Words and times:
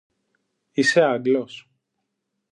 Είσαι 0.71 1.01
Άγγλος; 1.01 1.69